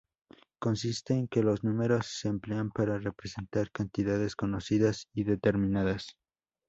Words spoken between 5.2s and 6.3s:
determinadas.